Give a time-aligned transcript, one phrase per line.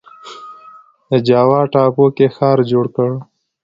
[1.07, 3.09] په جاوا ټاپو کې ښار جوړ کړ.